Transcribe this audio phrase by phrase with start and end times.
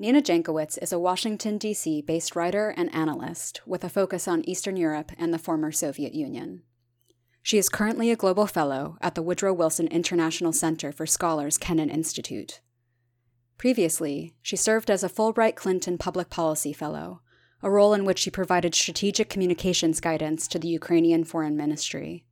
[0.00, 2.00] Nina Jankowicz is a Washington, D.C.
[2.00, 6.62] based writer and analyst with a focus on Eastern Europe and the former Soviet Union.
[7.42, 11.90] She is currently a Global Fellow at the Woodrow Wilson International Center for Scholars Kennan
[11.90, 12.62] Institute.
[13.58, 17.20] Previously, she served as a Fulbright Clinton Public Policy Fellow,
[17.62, 22.24] a role in which she provided strategic communications guidance to the Ukrainian Foreign Ministry.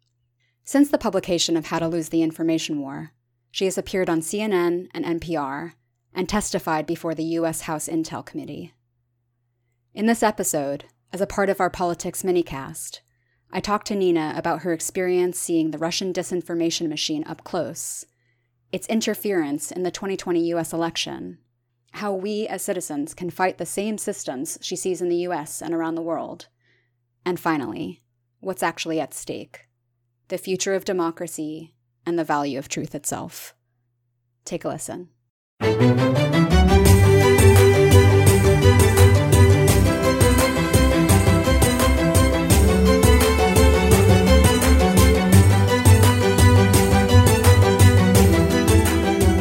[0.65, 3.13] Since the publication of How to Lose the Information War,
[3.51, 5.73] she has appeared on CNN and NPR
[6.15, 7.63] and testified before the U.S.
[7.63, 8.75] House Intel Committee.
[9.95, 13.01] In this episode, as a part of our politics minicast,
[13.51, 18.05] I talked to Nina about her experience seeing the Russian disinformation machine up close,
[18.71, 21.39] its interference in the 2020 US election,
[21.93, 25.73] how we as citizens can fight the same systems she sees in the US and
[25.75, 26.49] around the world,
[27.25, 28.03] and finally,
[28.41, 29.65] what's actually at stake
[30.29, 33.55] the future of democracy and the value of truth itself.
[34.45, 35.09] Take a listen.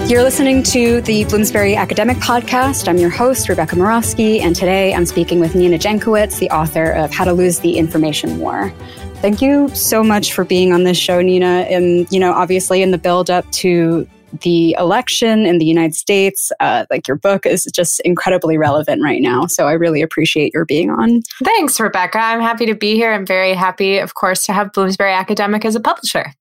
[0.10, 2.88] You're listening to the Bloomsbury Academic Podcast.
[2.88, 7.12] I'm your host, Rebecca Morosky, and today I'm speaking with Nina Jankowicz, the author of
[7.12, 8.74] How to Lose the Information War.
[9.16, 11.68] Thank you so much for being on this show, Nina.
[11.70, 14.08] And, you know, obviously in the build up to
[14.42, 16.52] the election in the United States.
[16.60, 19.46] Uh, like your book is just incredibly relevant right now.
[19.48, 21.22] So I really appreciate your being on.
[21.44, 22.20] Thanks, Rebecca.
[22.20, 23.14] I'm happy to be here.
[23.14, 26.34] I'm very happy, of course, to have Bloomsbury Academic as a publisher.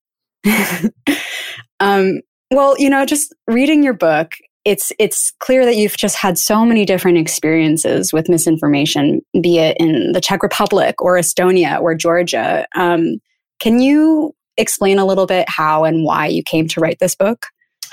[1.80, 2.20] um,
[2.50, 4.32] well, you know, just reading your book,
[4.64, 9.76] it's it's clear that you've just had so many different experiences with misinformation, be it
[9.78, 12.66] in the Czech Republic or Estonia or Georgia.
[12.74, 13.18] Um,
[13.60, 17.46] can you explain a little bit how and why you came to write this book?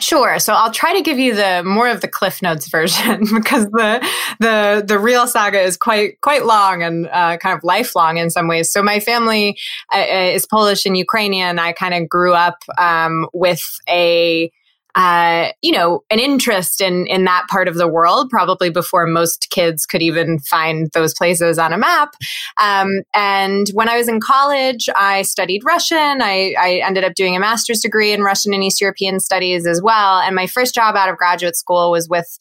[0.03, 0.37] Sure.
[0.37, 4.05] So I'll try to give you the more of the Cliff Notes version because the
[4.39, 8.49] the the real saga is quite quite long and uh, kind of lifelong in some
[8.49, 8.69] ways.
[8.69, 9.57] So my family
[9.93, 11.57] uh, uh is Polish and Ukrainian.
[11.57, 14.51] I kind of grew up um, with a
[14.95, 19.49] uh, you know, an interest in in that part of the world, probably before most
[19.49, 22.15] kids could even find those places on a map.
[22.61, 26.21] Um, and when I was in college, I studied Russian.
[26.21, 29.81] I, I ended up doing a master's degree in Russian and East European studies as
[29.81, 30.19] well.
[30.19, 32.37] And my first job out of graduate school was with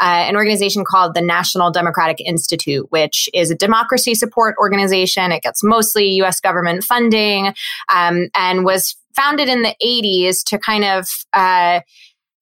[0.00, 5.32] uh, an organization called the National Democratic Institute, which is a democracy support organization.
[5.32, 7.54] It gets mostly US government funding
[7.88, 11.80] um, and was founded in the 80s to kind of uh,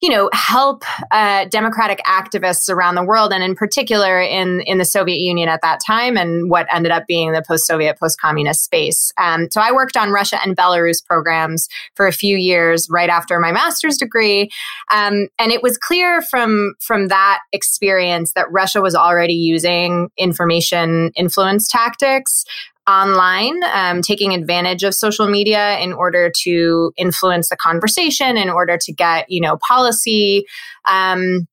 [0.05, 4.85] you know help uh, democratic activists around the world and in particular in in the
[4.85, 9.12] soviet union at that time and what ended up being the post-soviet post-communist space.
[9.17, 13.41] Um, so i worked on russia and belarus programs for a few years right after
[13.41, 14.51] my master's degree.
[14.93, 21.12] Um, and it was clear from from that experience that russia was already using information
[21.17, 22.45] influence tactics
[22.87, 28.77] online, um, taking advantage of social media in order to influence the conversation, in order
[28.78, 30.45] to get, you know, policy.
[30.89, 31.47] Um,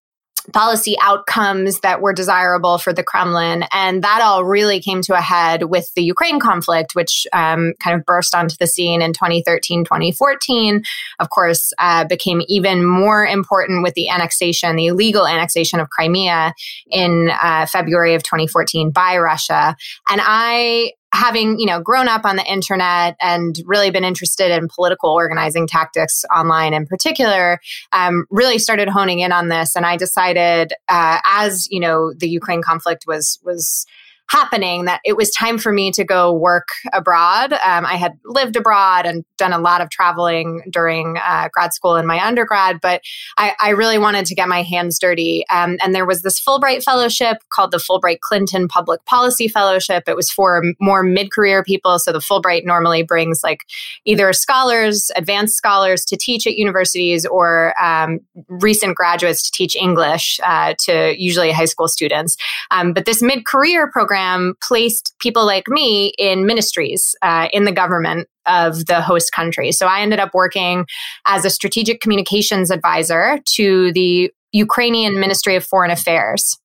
[0.53, 3.63] policy outcomes that were desirable for the Kremlin.
[3.71, 7.97] And that all really came to a head with the Ukraine conflict, which um, kind
[7.97, 10.83] of burst onto the scene in 2013, 2014.
[11.19, 16.53] Of course, uh, became even more important with the annexation, the illegal annexation of Crimea
[16.89, 19.75] in uh, February of 2014 by Russia.
[20.09, 24.67] And I having you know grown up on the internet and really been interested in
[24.73, 27.59] political organizing tactics online in particular
[27.91, 29.75] um, really started honing in on this.
[29.75, 33.85] And i decided uh, as you know the ukraine conflict was was
[34.31, 37.51] happening that it was time for me to go work abroad.
[37.51, 41.95] Um, I had lived abroad and done a lot of traveling during uh, grad school
[41.95, 43.01] and my undergrad, but
[43.37, 45.43] I, I, really wanted to get my hands dirty.
[45.49, 50.03] Um, and there was this Fulbright fellowship called the Fulbright Clinton Public Policy Fellowship.
[50.07, 51.99] It was for more mid career people.
[51.99, 53.65] So the Fulbright normally brings like
[54.05, 60.39] either scholars, advanced scholars to teach at universities or um, recent graduates to teach English
[60.45, 62.37] uh, to usually high school students.
[62.69, 67.65] Um, but this mid career program program placed people like me in ministries uh, in
[67.65, 69.71] the government of the host country.
[69.71, 70.85] So I ended up working
[71.25, 76.57] as a strategic communications advisor to the Ukrainian Ministry of Foreign Affairs.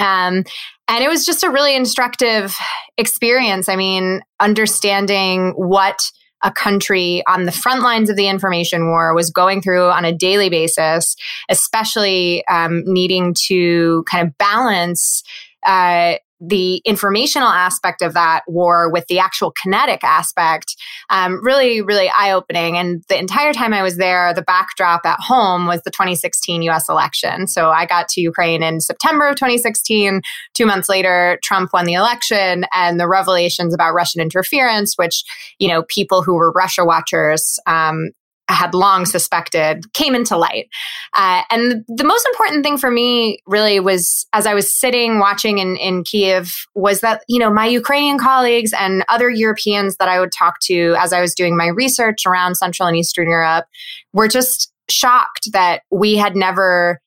[0.00, 0.44] Um,
[0.88, 2.56] and it was just a really instructive
[2.96, 3.68] experience.
[3.68, 6.10] I mean, understanding what
[6.44, 10.12] a country on the front lines of the information war was going through on a
[10.12, 11.14] daily basis,
[11.48, 15.22] especially um, needing to kind of balance
[15.64, 20.76] uh, the informational aspect of that war with the actual kinetic aspect
[21.10, 22.76] um, really really eye-opening.
[22.76, 26.88] And the entire time i was there the backdrop at home was the 2016 us
[26.88, 27.46] election.
[27.46, 30.20] So i got to ukraine in september of 2016
[30.54, 35.24] two months later trump won the election and the revelations about russian interference which
[35.58, 38.10] you know people who were russia watchers um,
[38.52, 40.68] had long suspected came into light.
[41.14, 45.58] Uh, and the most important thing for me really was as I was sitting watching
[45.58, 50.20] in, in Kiev was that, you know, my Ukrainian colleagues and other Europeans that I
[50.20, 53.66] would talk to as I was doing my research around Central and Eastern Europe
[54.12, 57.00] were just shocked that we had never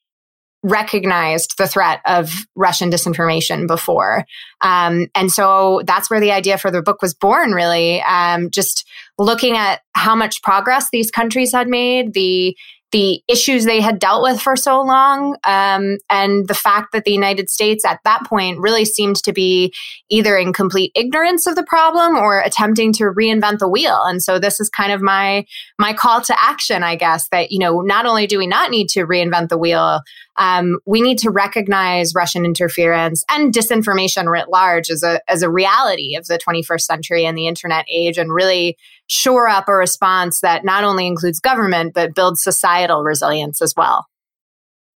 [0.66, 4.26] recognized the threat of Russian disinformation before.
[4.62, 8.02] Um, and so that's where the idea for the book was born, really.
[8.02, 8.88] Um, just
[9.20, 12.58] looking at how much progress these countries had made, the
[12.92, 17.12] the issues they had dealt with for so long, um, and the fact that the
[17.12, 19.74] United States at that point really seemed to be
[20.10, 24.02] either in complete ignorance of the problem or attempting to reinvent the wheel.
[24.06, 25.46] And so this is kind of my
[25.78, 28.88] my call to action, I guess, that you know not only do we not need
[28.90, 30.00] to reinvent the wheel,
[30.38, 35.50] um, we need to recognize Russian interference and disinformation writ large as a as a
[35.50, 38.78] reality of the 21st century and the internet age, and really
[39.08, 44.08] shore up a response that not only includes government but builds societal resilience as well.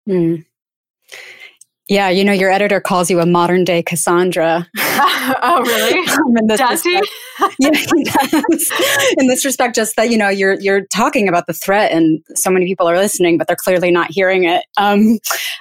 [0.09, 0.45] Mm.
[1.89, 4.67] Yeah, you know, your editor calls you a modern day Cassandra.
[4.77, 6.07] oh, really?
[6.13, 7.09] um, in this does respect.
[7.39, 7.47] he?
[7.61, 8.73] yeah, he does.
[9.19, 12.51] In this respect, just that you know, you're you're talking about the threat, and so
[12.51, 14.67] many people are listening, but they're clearly not hearing it.
[14.77, 15.19] Um,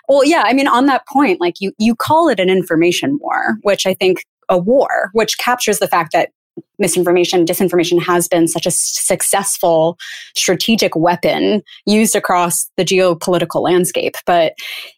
[0.10, 3.58] well, yeah, I mean, on that point, like you you call it an information war,
[3.62, 6.32] which I think a war, which captures the fact that
[6.80, 9.98] misinformation, disinformation has been such a successful
[10.36, 14.16] strategic weapon used across the geopolitical landscape.
[14.26, 14.54] But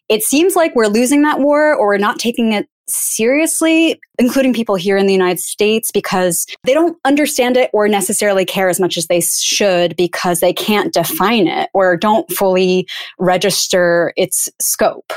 [0.08, 4.74] it seems like we're losing that war or we're not taking it seriously, including people
[4.74, 8.96] here in the United States, because they don't understand it or necessarily care as much
[8.96, 12.86] as they should because they can't define it or don't fully
[13.18, 15.12] register its scope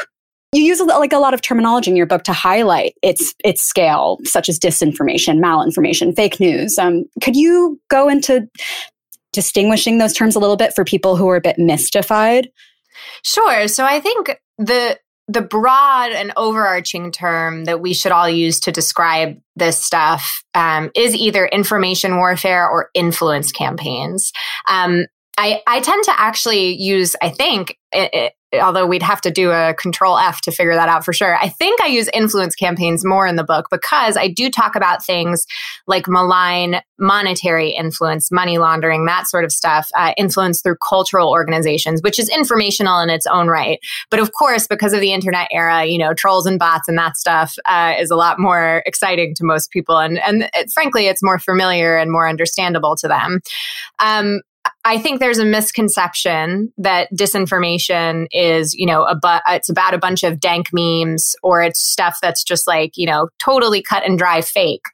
[0.54, 4.20] you use like a lot of terminology in your book to highlight its its scale,
[4.24, 6.78] such as disinformation, malinformation, fake news.
[6.78, 8.48] Um, could you go into
[9.32, 12.50] distinguishing those terms a little bit for people who are a bit mystified?
[13.24, 13.68] Sure.
[13.68, 14.98] So I think the
[15.28, 20.92] the broad and overarching term that we should all use to describe this stuff um,
[20.96, 24.34] is either information warfare or influence campaigns.
[24.70, 25.06] Um,
[25.38, 27.78] I, I tend to actually use, I think,
[28.62, 31.38] although we'd have to do a control F to figure that out for sure.
[31.38, 35.04] I think I use influence campaigns more in the book because I do talk about
[35.04, 35.46] things
[35.88, 42.02] like malign monetary influence, money laundering, that sort of stuff, uh, influence through cultural organizations,
[42.02, 43.80] which is informational in its own right.
[44.10, 47.18] But of course, because of the internet era, you know, trolls and bots and that
[47.18, 49.98] stuff uh, is a lot more exciting to most people.
[49.98, 53.42] And, and it, frankly, it's more familiar and more understandable to them.
[54.00, 54.42] Um,
[54.86, 59.98] I think there's a misconception that disinformation is, you know, a bu- it's about a
[59.98, 64.18] bunch of dank memes or it's stuff that's just like, you know, totally cut and
[64.18, 64.86] dry fake.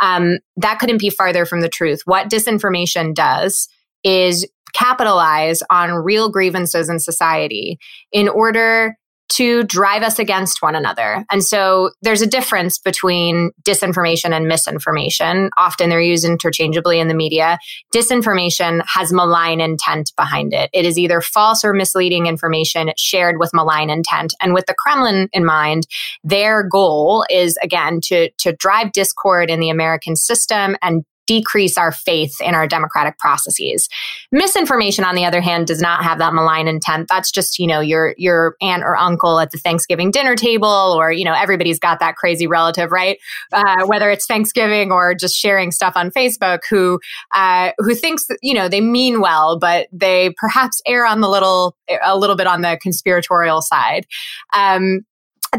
[0.00, 2.02] Um, that couldn't be farther from the truth.
[2.04, 3.68] What disinformation does
[4.04, 7.78] is capitalize on real grievances in society
[8.12, 8.96] in order
[9.28, 11.24] to drive us against one another.
[11.30, 15.50] And so there's a difference between disinformation and misinformation.
[15.58, 17.58] Often they're used interchangeably in the media.
[17.94, 20.70] Disinformation has malign intent behind it.
[20.72, 24.34] It is either false or misleading information shared with malign intent.
[24.40, 25.86] And with the Kremlin in mind,
[26.22, 31.92] their goal is again to, to drive discord in the American system and decrease our
[31.92, 33.88] faith in our democratic processes.
[34.32, 37.08] Misinformation, on the other hand, does not have that malign intent.
[37.08, 41.12] That's just, you know, your your aunt or uncle at the Thanksgiving dinner table, or,
[41.12, 43.18] you know, everybody's got that crazy relative, right?
[43.52, 46.98] Uh, whether it's Thanksgiving or just sharing stuff on Facebook who
[47.34, 51.76] uh, who thinks you know, they mean well, but they perhaps err on the little
[52.04, 54.06] a little bit on the conspiratorial side.
[54.54, 55.00] Um,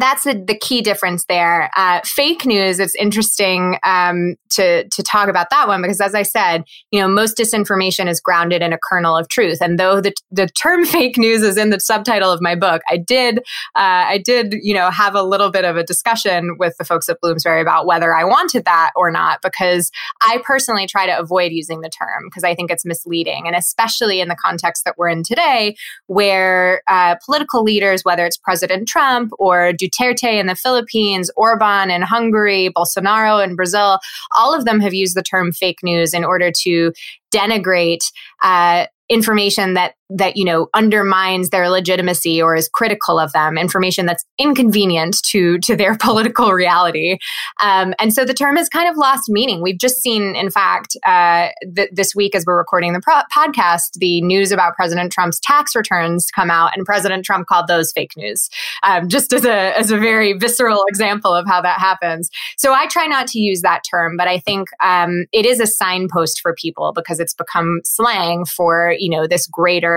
[0.02, 1.70] that's the, the key difference there.
[1.76, 6.24] Uh, fake news, it's interesting um, to, to talk about that one because, as I
[6.24, 9.60] said, you know, most disinformation is grounded in a kernel of truth.
[9.62, 12.98] And though the, the term fake news is in the subtitle of my book, I
[12.98, 13.40] did,
[13.76, 17.10] uh, I did, you know, have a little bit of a discussion with the folks
[17.10, 21.52] at Bloomsbury about whether I wanted that or not, because I personally try to avoid
[21.52, 23.48] using the term because I think it's misleading.
[23.48, 25.76] And especially in the context that we're in today,
[26.08, 32.02] where uh, political leaders, whether it's President Trump or Duterte in the Philippines, Orban in
[32.02, 34.00] Hungary, Bolsonaro in Brazil,
[34.36, 36.92] all of them have used the term fake news in order to
[37.34, 38.12] denigrate
[38.44, 44.06] uh, information that that you know undermines their legitimacy or is critical of them information
[44.06, 47.18] that's inconvenient to to their political reality.
[47.62, 49.62] Um, and so the term has kind of lost meaning.
[49.62, 53.94] We've just seen in fact uh, th- this week as we're recording the pro- podcast
[53.96, 58.16] the news about president trump's tax returns come out and president trump called those fake
[58.16, 58.50] news
[58.84, 62.30] um, just as a as a very visceral example of how that happens.
[62.58, 65.68] So i try not to use that term but i think um, it is a
[65.68, 69.97] signpost for people because it's become slang for you know this greater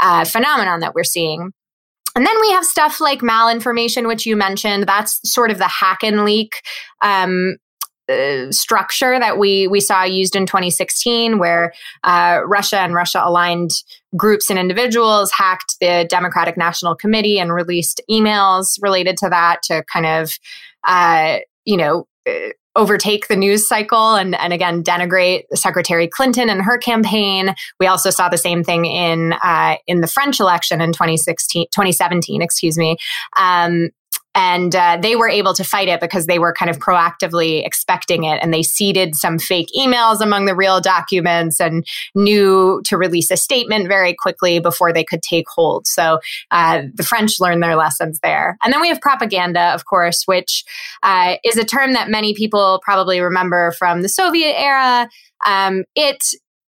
[0.00, 1.52] uh, phenomenon that we're seeing.
[2.14, 4.86] And then we have stuff like malinformation, which you mentioned.
[4.86, 6.52] That's sort of the hack and leak
[7.00, 7.56] um,
[8.08, 11.72] uh, structure that we we saw used in 2016, where
[12.04, 13.70] uh, Russia and Russia aligned
[14.16, 19.82] groups and individuals hacked the Democratic National Committee and released emails related to that to
[19.92, 20.32] kind of,
[20.84, 22.06] uh, you know.
[22.74, 27.54] Overtake the news cycle and, and again denigrate Secretary Clinton and her campaign.
[27.78, 32.40] We also saw the same thing in uh, in the French election in 2016, 2017,
[32.40, 32.96] excuse me.
[33.36, 33.90] Um,
[34.34, 38.24] and uh, they were able to fight it because they were kind of proactively expecting
[38.24, 38.38] it.
[38.42, 43.36] And they seeded some fake emails among the real documents and knew to release a
[43.36, 45.86] statement very quickly before they could take hold.
[45.86, 46.20] So
[46.50, 48.56] uh, the french learned their lessons there.
[48.64, 50.64] And then we have propaganda of course which
[51.02, 55.08] uh, is a term that many people probably remember from the soviet era.
[55.46, 56.22] Um, it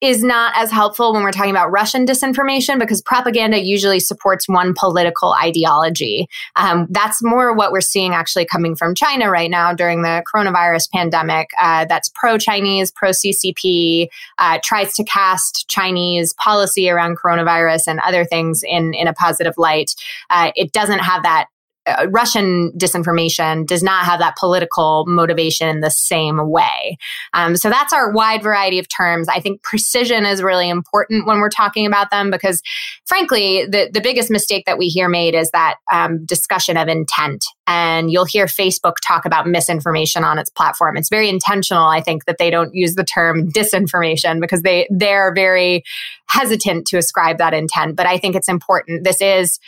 [0.04, 4.74] is not as helpful when we're talking about Russian disinformation because propaganda usually supports one
[4.74, 6.28] political ideology.
[6.56, 10.90] Um, that's more what we're seeing actually coming from China right now during the coronavirus
[10.90, 11.48] pandemic.
[11.58, 14.08] Uh, that's pro Chinese, pro CCP,
[14.38, 19.54] uh, tries to cast Chinese policy around coronavirus and other things in, in a positive
[19.56, 19.94] light.
[20.28, 21.46] Uh, it doesn't have that
[21.86, 26.96] uh, Russian disinformation does not have that political motivation in the same way.
[27.34, 29.28] Um, so that's our wide variety of terms.
[29.28, 32.62] I think precision is really important when we're talking about them because,
[33.04, 37.44] frankly, the, the biggest mistake that we hear made is that um, discussion of intent.
[37.66, 40.96] And you'll hear Facebook talk about misinformation on its platform.
[40.96, 45.32] It's very intentional, I think, that they don't use the term disinformation because they they're
[45.34, 45.82] very
[46.26, 47.96] hesitant to ascribe that intent.
[47.96, 49.04] But I think it's important.
[49.04, 49.58] This is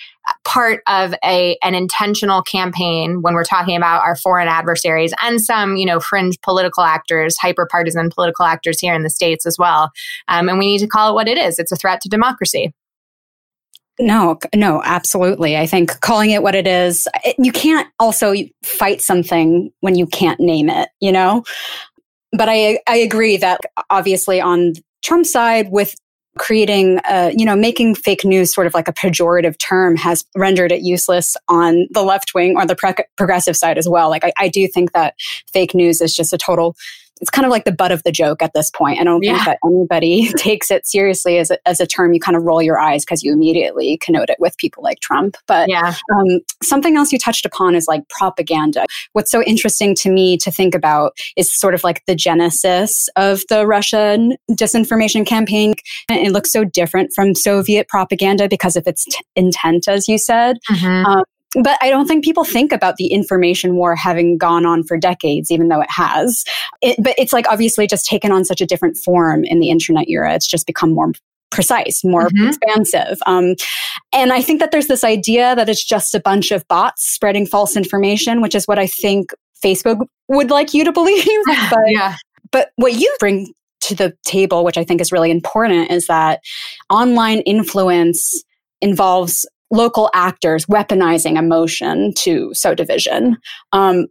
[0.44, 5.76] part of a an intentional campaign when we're talking about our foreign adversaries and some
[5.76, 9.90] you know fringe political actors hyper partisan political actors here in the states as well
[10.28, 12.72] um, and we need to call it what it is it's a threat to democracy
[13.98, 15.56] no, no, absolutely.
[15.56, 20.06] I think calling it what it is, it, you can't also fight something when you
[20.06, 21.44] can't name it, you know?
[22.32, 25.94] But I, I agree that obviously on Trump's side with
[26.38, 30.72] creating, uh, you know, making fake news sort of like a pejorative term has rendered
[30.72, 34.08] it useless on the left wing or the progressive side as well.
[34.08, 35.14] Like, I, I do think that
[35.52, 36.76] fake news is just a total
[37.20, 39.00] it's kind of like the butt of the joke at this point.
[39.00, 39.34] I don't yeah.
[39.34, 42.12] think that anybody takes it seriously as a, as a term.
[42.12, 45.36] You kind of roll your eyes because you immediately connote it with people like Trump.
[45.46, 45.94] But yeah.
[46.14, 48.84] um, something else you touched upon is like propaganda.
[49.12, 53.42] What's so interesting to me to think about is sort of like the genesis of
[53.48, 55.74] the Russian disinformation campaign.
[56.10, 60.58] It looks so different from Soviet propaganda because of its t- intent, as you said.
[60.70, 61.06] Mm-hmm.
[61.06, 61.24] Um,
[61.62, 65.50] but I don't think people think about the information war having gone on for decades,
[65.50, 66.44] even though it has.
[66.82, 70.08] It, but it's like obviously just taken on such a different form in the internet
[70.08, 70.34] era.
[70.34, 71.12] It's just become more
[71.50, 72.48] precise, more mm-hmm.
[72.48, 73.18] expansive.
[73.26, 73.54] Um,
[74.12, 77.46] and I think that there's this idea that it's just a bunch of bots spreading
[77.46, 79.30] false information, which is what I think
[79.64, 81.24] Facebook would like you to believe.
[81.70, 82.16] but, yeah.
[82.50, 86.40] but what you bring to the table, which I think is really important, is that
[86.90, 88.42] online influence
[88.80, 93.36] involves local actors weaponizing emotion to sow division.
[93.72, 94.06] Um,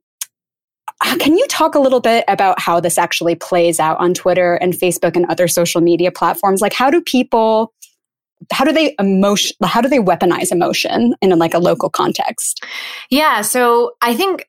[1.19, 4.73] can you talk a little bit about how this actually plays out on Twitter and
[4.73, 6.61] Facebook and other social media platforms?
[6.61, 7.73] Like, how do people,
[8.51, 12.63] how do they emotion, how do they weaponize emotion in like a local context?
[13.09, 14.47] Yeah, so I think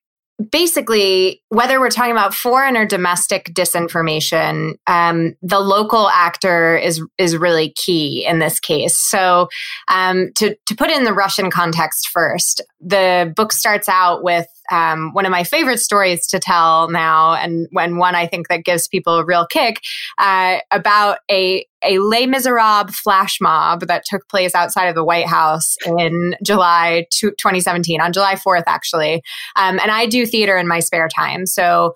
[0.50, 7.36] basically, whether we're talking about foreign or domestic disinformation, um, the local actor is is
[7.36, 8.98] really key in this case.
[8.98, 9.48] So,
[9.88, 15.12] um, to to put in the Russian context first, the book starts out with um,
[15.12, 18.88] one of my favorite stories to tell now, and when one I think that gives
[18.88, 19.80] people a real kick
[20.18, 25.26] uh, about a a Les Miserables flash mob that took place outside of the White
[25.26, 29.22] House in July 2017, on July 4th, actually.
[29.56, 31.94] Um, and I do theater in my spare time, so.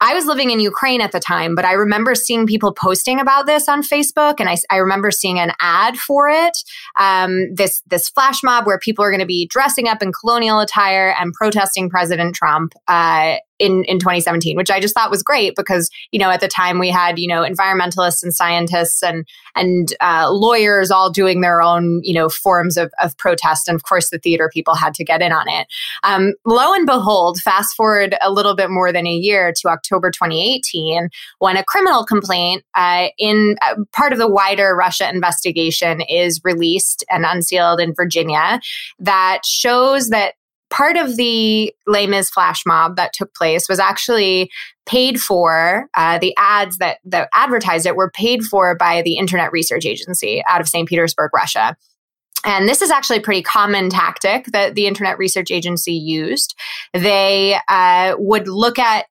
[0.00, 3.46] I was living in Ukraine at the time, but I remember seeing people posting about
[3.46, 6.56] this on Facebook, and I, I remember seeing an ad for it.
[6.98, 10.60] Um, this this flash mob where people are going to be dressing up in colonial
[10.60, 12.74] attire and protesting President Trump.
[12.86, 16.48] Uh, in, in 2017, which I just thought was great because, you know, at the
[16.48, 21.60] time we had, you know, environmentalists and scientists and, and uh, lawyers all doing their
[21.62, 23.68] own, you know, forms of, of protest.
[23.68, 25.66] And of course, the theater people had to get in on it.
[26.04, 30.10] Um, lo and behold, fast forward a little bit more than a year to October
[30.10, 36.40] 2018, when a criminal complaint uh, in uh, part of the wider Russia investigation is
[36.44, 38.60] released and unsealed in Virginia
[38.98, 40.34] that shows that
[40.70, 44.50] part of the Les Mis flash mob that took place was actually
[44.86, 45.88] paid for.
[45.96, 50.42] Uh, the ads that that advertised it were paid for by the Internet Research Agency
[50.48, 50.88] out of St.
[50.88, 51.76] Petersburg, Russia.
[52.44, 56.54] And this is actually a pretty common tactic that the Internet Research Agency used.
[56.94, 59.06] They uh, would look at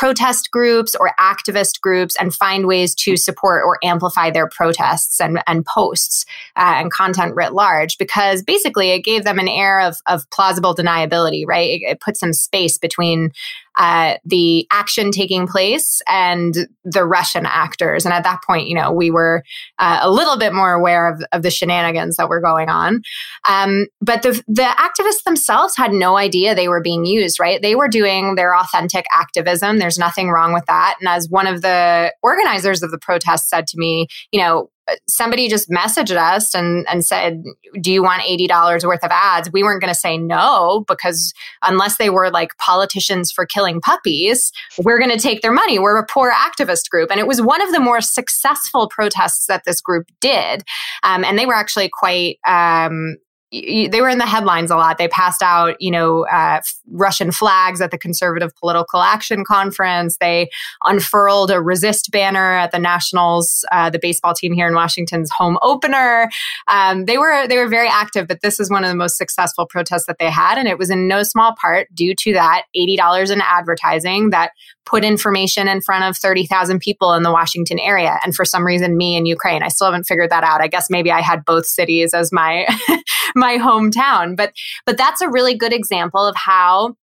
[0.00, 5.42] protest groups or activist groups and find ways to support or amplify their protests and,
[5.46, 6.24] and posts
[6.56, 10.74] uh, and content writ large because basically it gave them an air of, of plausible
[10.74, 11.68] deniability, right?
[11.68, 13.32] It, it put some space between
[13.80, 18.04] uh, the action taking place and the Russian actors.
[18.04, 19.42] And at that point, you know, we were
[19.78, 23.00] uh, a little bit more aware of, of the shenanigans that were going on.
[23.48, 27.62] Um, but the, the activists themselves had no idea they were being used, right?
[27.62, 29.78] They were doing their authentic activism.
[29.78, 30.96] There's nothing wrong with that.
[31.00, 34.68] And as one of the organizers of the protest said to me, you know,
[35.08, 37.42] somebody just messaged us and, and said,
[37.80, 39.50] Do you want $80 worth of ads?
[39.52, 41.32] We weren't going to say no because
[41.62, 45.78] unless they were like politicians for killing puppies, we're going to take their money.
[45.78, 47.10] We're a poor activist group.
[47.10, 50.62] And it was one of the more successful protests that this group did.
[51.02, 53.16] Um, and they were actually quite um,
[53.52, 54.98] they were in the headlines a lot.
[54.98, 60.16] They passed out, you know, uh, Russian flags at the Conservative Political Action Conference.
[60.18, 60.50] They
[60.84, 65.58] unfurled a resist banner at the Nationals, uh, the baseball team here in Washington's home
[65.62, 66.30] opener.
[66.68, 69.66] Um, they were they were very active, but this is one of the most successful
[69.66, 72.96] protests that they had, and it was in no small part due to that eighty
[72.96, 74.52] dollars in advertising that
[74.90, 78.18] put information in front of 30,000 people in the Washington area.
[78.24, 80.60] And for some reason, me in Ukraine, I still haven't figured that out.
[80.60, 82.66] I guess maybe I had both cities as my,
[83.34, 84.36] my hometown.
[84.36, 84.52] But,
[84.86, 86.96] but that's a really good example of how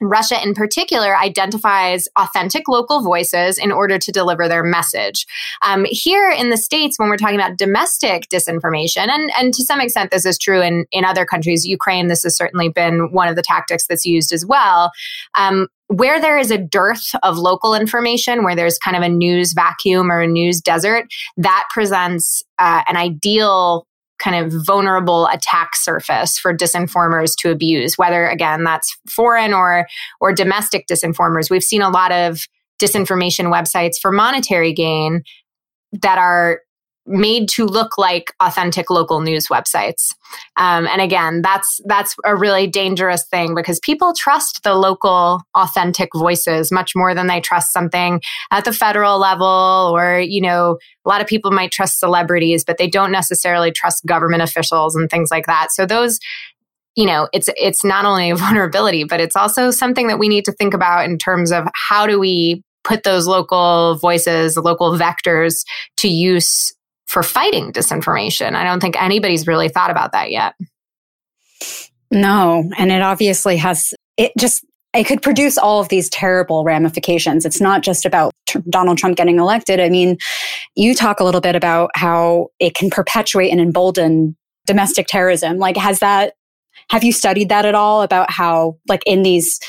[0.00, 5.26] Russia in particular identifies authentic local voices in order to deliver their message.
[5.62, 9.80] Um, here in the States, when we're talking about domestic disinformation, and, and to some
[9.80, 13.36] extent this is true in, in other countries, Ukraine, this has certainly been one of
[13.36, 14.90] the tactics that's used as well.
[15.34, 19.52] Um, where there is a dearth of local information, where there's kind of a news
[19.52, 23.86] vacuum or a news desert, that presents uh, an ideal
[24.18, 29.86] kind of vulnerable attack surface for disinformers to abuse whether again that's foreign or
[30.20, 31.50] or domestic disinformers.
[31.50, 32.46] We've seen a lot of
[32.80, 35.22] disinformation websites for monetary gain
[36.02, 36.60] that are
[37.06, 40.14] made to look like authentic local news websites.
[40.56, 46.10] Um, and again, that's that's a really dangerous thing because people trust the local authentic
[46.14, 51.08] voices much more than they trust something at the federal level or you know a
[51.08, 55.30] lot of people might trust celebrities but they don't necessarily trust government officials and things
[55.30, 55.68] like that.
[55.70, 56.18] So those
[56.96, 60.44] you know it's it's not only a vulnerability but it's also something that we need
[60.44, 65.64] to think about in terms of how do we put those local voices, local vectors
[65.96, 66.72] to use
[67.06, 68.54] for fighting disinformation.
[68.54, 70.54] I don't think anybody's really thought about that yet.
[72.10, 74.64] No, and it obviously has it just
[74.94, 77.44] it could produce all of these terrible ramifications.
[77.44, 79.78] It's not just about t- Donald Trump getting elected.
[79.78, 80.16] I mean,
[80.74, 85.58] you talk a little bit about how it can perpetuate and embolden domestic terrorism.
[85.58, 86.34] Like has that
[86.90, 89.60] have you studied that at all about how like in these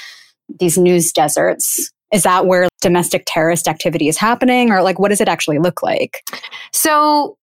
[0.60, 5.22] these news deserts is that where domestic terrorist activity is happening or like what does
[5.22, 6.24] it actually look like?
[6.72, 7.38] So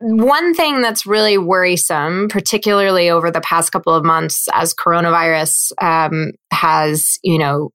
[0.00, 6.32] one thing that's really worrisome, particularly over the past couple of months as coronavirus um,
[6.50, 7.70] has, you know,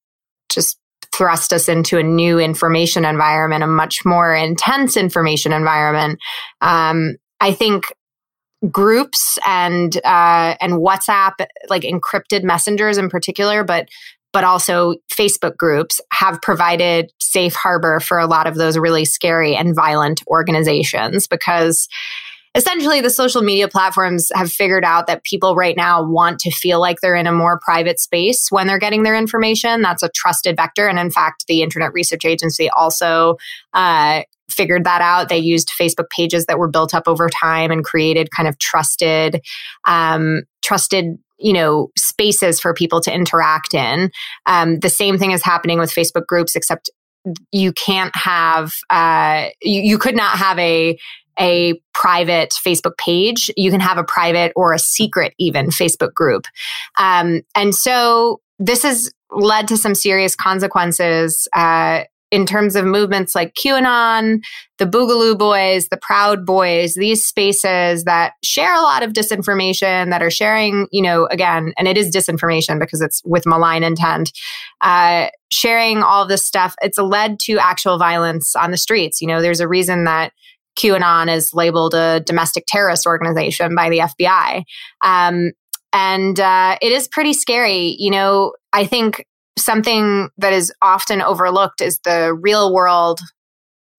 [0.49, 0.77] just
[1.13, 6.19] thrust us into a new information environment, a much more intense information environment.
[6.61, 7.85] Um, I think
[8.69, 11.33] groups and uh, and WhatsApp,
[11.69, 13.87] like encrypted messengers in particular, but
[14.31, 19.55] but also Facebook groups have provided safe harbor for a lot of those really scary
[19.55, 21.87] and violent organizations because
[22.55, 26.79] essentially the social media platforms have figured out that people right now want to feel
[26.79, 29.81] like they're in a more private space when they're getting their information.
[29.81, 30.87] That's a trusted vector.
[30.87, 33.37] And in fact, the Internet Research Agency also
[33.73, 35.29] uh, figured that out.
[35.29, 39.41] They used Facebook pages that were built up over time and created kind of trusted,
[39.85, 44.11] um, trusted you know spaces for people to interact in
[44.45, 46.89] um, the same thing is happening with facebook groups except
[47.51, 50.97] you can't have uh, you, you could not have a
[51.39, 53.49] a private Facebook page.
[53.55, 56.45] You can have a private or a secret, even Facebook group.
[56.97, 63.33] Um, and so this has led to some serious consequences uh, in terms of movements
[63.33, 64.39] like QAnon,
[64.77, 70.21] the Boogaloo Boys, the Proud Boys, these spaces that share a lot of disinformation, that
[70.21, 74.31] are sharing, you know, again, and it is disinformation because it's with malign intent,
[74.81, 76.75] uh, sharing all this stuff.
[76.81, 79.21] It's led to actual violence on the streets.
[79.21, 80.31] You know, there's a reason that
[80.77, 84.63] QAnon is labeled a domestic terrorist organization by the FBI.
[85.03, 85.51] Um,
[85.91, 87.95] and uh, it is pretty scary.
[87.97, 89.25] You know, I think
[89.59, 93.19] something that is often overlooked is the real world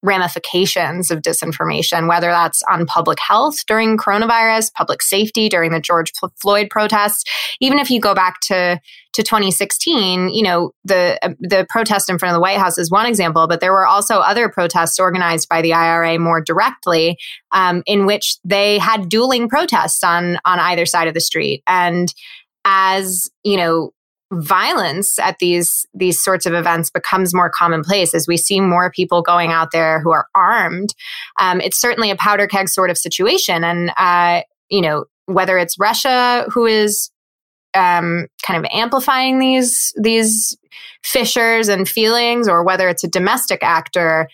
[0.03, 6.13] ramifications of disinformation, whether that's on public health during coronavirus, public safety during the George
[6.41, 7.25] Floyd protests.
[7.61, 8.81] Even if you go back to,
[9.13, 13.07] to 2016, you know, the, the protest in front of the White House is one
[13.07, 17.19] example, but there were also other protests organized by the IRA more directly,
[17.53, 21.63] um, in which they had dueling protests on, on either side of the street.
[21.67, 22.13] And
[22.65, 23.93] as, you know,
[24.33, 29.23] violence at these these sorts of events becomes more commonplace as we see more people
[29.23, 30.95] going out there who are armed.
[31.41, 35.79] Um, it's certainly a powder keg sort of situation, and uh, you know whether it's
[35.79, 37.11] Russia who is
[37.75, 40.57] um, kind of amplifying these these
[41.03, 44.29] fissures and feelings, or whether it's a domestic actor,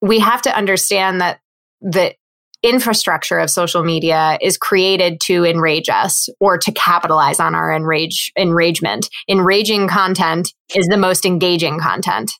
[0.00, 1.40] we have to understand that
[1.80, 2.14] that
[2.62, 8.32] infrastructure of social media is created to enrage us or to capitalize on our enrage
[8.38, 9.08] enragement.
[9.28, 12.30] Enraging content is the most engaging content.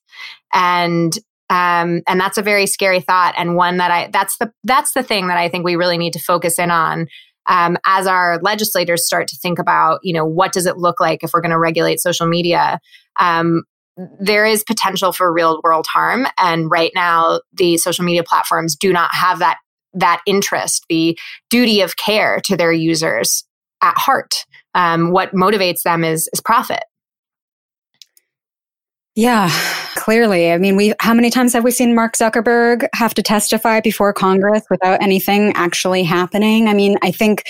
[0.53, 1.17] And
[1.51, 5.03] um, and that's a very scary thought and one that I that's the that's the
[5.03, 7.09] thing that I think we really need to focus in on
[7.47, 11.23] um, as our legislators start to think about you know what does it look like
[11.23, 12.81] if we're going to regulate social media
[13.21, 13.65] um,
[14.19, 18.91] there is potential for real world harm and right now the social media platforms do
[18.91, 19.59] not have that
[19.95, 21.19] that interest, the
[21.51, 23.45] duty of care to their users
[23.83, 24.47] at heart.
[24.75, 26.83] Um, what motivates them is, is profit.
[29.15, 29.51] Yeah,
[29.95, 30.53] clearly.
[30.53, 34.15] I mean, we how many times have we seen Mark Zuckerberg have to testify before
[34.15, 36.67] Congress without anything actually happening?
[36.67, 37.45] I mean, I think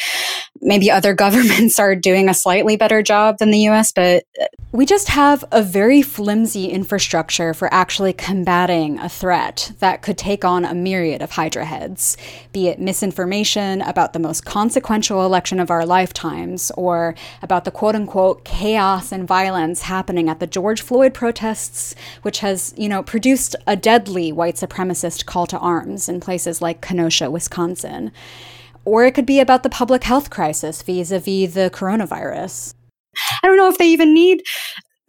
[0.62, 4.24] maybe other governments are doing a slightly better job than the US, but
[4.70, 10.44] we just have a very flimsy infrastructure for actually combating a threat that could take
[10.44, 12.16] on a myriad of hydra heads,
[12.52, 17.94] be it misinformation about the most consequential election of our lifetimes or about the quote
[17.94, 23.56] unquote chaos and violence happening at the George Floyd protests which has, you know, produced
[23.66, 28.12] a deadly white supremacist call to arms in places like Kenosha, Wisconsin.
[28.84, 32.74] Or it could be about the public health crisis vis a vis the coronavirus.
[33.42, 34.42] I don't know if they even need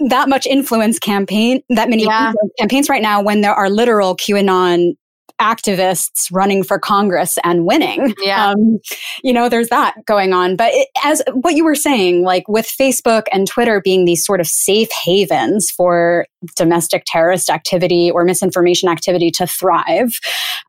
[0.10, 2.34] that much influence campaign, that many yeah.
[2.60, 4.96] campaigns right now when there are literal QAnon
[5.42, 8.14] activists running for Congress and winning.
[8.24, 8.52] Yeah.
[8.52, 8.80] Um,
[9.24, 10.56] you know, there's that going on.
[10.56, 14.40] But it, as what you were saying, like with Facebook and Twitter being these sort
[14.40, 20.20] of safe havens for domestic terrorist activity or misinformation activity to thrive,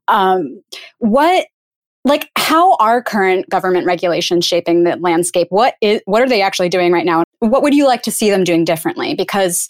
[0.08, 0.60] um,
[0.98, 1.46] what
[2.04, 5.46] like how are current government regulations shaping the landscape?
[5.50, 7.24] What is what are they actually doing right now?
[7.38, 9.14] What would you like to see them doing differently?
[9.14, 9.68] Because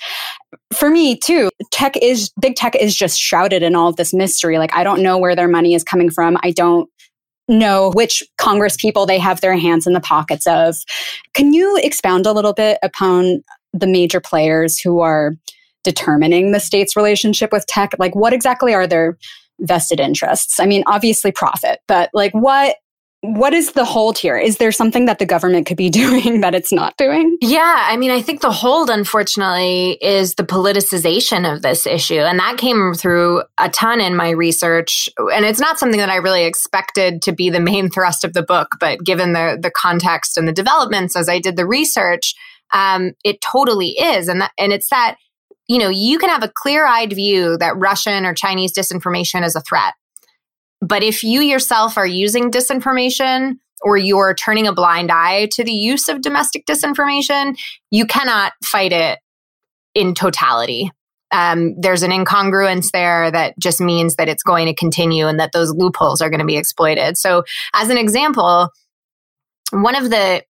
[0.73, 4.59] for me too tech is big tech is just shrouded in all of this mystery.
[4.59, 6.37] Like i don't know where their money is coming from.
[6.43, 6.91] I don't
[7.47, 10.77] know which congress people they have their hands in the pockets of.
[11.35, 15.35] Can you expound a little bit upon the major players who are
[15.85, 17.93] determining the state's relationship with tech?
[17.99, 19.19] Like what exactly are their
[19.61, 20.61] vested interests.
[20.61, 22.77] I mean, obviously profit, but like what
[23.25, 24.37] what is the hold here?
[24.37, 27.39] Is there something that the government could be doing that it's not doing?
[27.41, 32.19] Yeah, I mean, I think the hold, unfortunately, is the politicization of this issue.
[32.19, 35.09] And that came through a ton in my research.
[35.17, 38.43] And it's not something that I really expected to be the main thrust of the
[38.43, 42.35] book, but given the, the context and the developments as I did the research,
[42.75, 44.29] um, it totally is.
[44.29, 45.17] And, that, and it's that
[45.69, 49.57] you know, you can have a clear eyed view that Russian or Chinese disinformation is
[49.57, 49.95] a threat.
[50.81, 55.73] But if you yourself are using disinformation or you're turning a blind eye to the
[55.73, 57.57] use of domestic disinformation,
[57.91, 59.19] you cannot fight it
[59.95, 60.91] in totality.
[61.31, 65.53] Um, there's an incongruence there that just means that it's going to continue and that
[65.53, 67.17] those loopholes are going to be exploited.
[67.17, 68.69] So, as an example,
[69.73, 70.45] one of the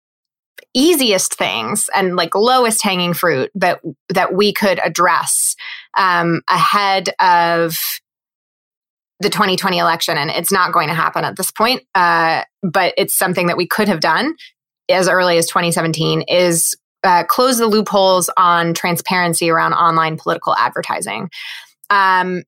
[0.75, 5.55] easiest things and like lowest hanging fruit that that we could address
[5.97, 7.77] um, ahead of
[9.21, 13.17] the 2020 election and it's not going to happen at this point uh, but it's
[13.17, 14.35] something that we could have done
[14.89, 21.31] as early as 2017 is uh, close the loopholes on transparency around online political advertising.
[21.91, 22.43] Um,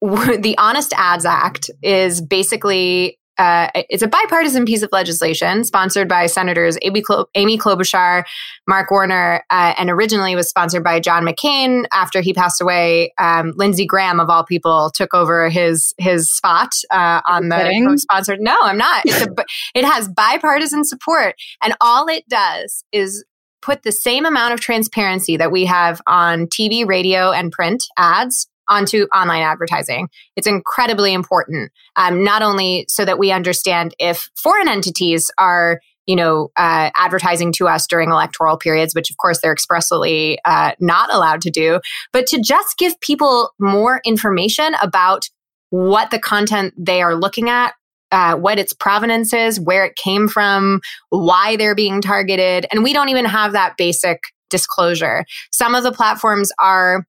[0.00, 6.26] the honest ads act is basically uh, it's a bipartisan piece of legislation sponsored by
[6.26, 8.24] Senators Amy, Klo- Amy Klobuchar,
[8.66, 11.84] Mark Warner, uh, and originally was sponsored by John McCain.
[11.92, 16.74] After he passed away, um, Lindsey Graham, of all people, took over his his spot
[16.90, 18.40] uh, on the co-sponsored.
[18.40, 19.04] No, I'm not.
[19.06, 19.28] A,
[19.74, 23.24] it has bipartisan support, and all it does is
[23.62, 28.48] put the same amount of transparency that we have on TV, radio, and print ads
[28.68, 30.08] onto online advertising.
[30.36, 36.16] It's incredibly important, um, not only so that we understand if foreign entities are you
[36.16, 41.12] know, uh, advertising to us during electoral periods, which of course they're expressly uh, not
[41.12, 41.80] allowed to do,
[42.14, 45.28] but to just give people more information about
[45.68, 47.74] what the content they are looking at,
[48.10, 52.64] uh, what its provenance is, where it came from, why they're being targeted.
[52.72, 55.26] And we don't even have that basic disclosure.
[55.52, 57.04] Some of the platforms are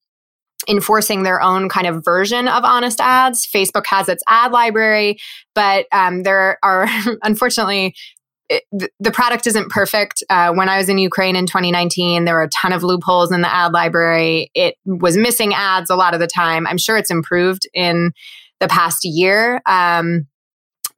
[0.70, 3.48] enforcing their own kind of version of honest ads.
[3.48, 5.18] Facebook has its ad library,
[5.56, 6.88] but um, there are
[7.24, 7.96] unfortunately
[8.50, 8.64] it,
[9.00, 10.24] the product isn't perfect.
[10.30, 13.42] Uh, when I was in Ukraine in 2019, there were a ton of loopholes in
[13.42, 14.50] the ad library.
[14.56, 16.66] It was missing ads a lot of the time.
[16.66, 18.12] I'm sure it's improved in
[18.60, 19.62] the past year.
[19.68, 20.28] Um,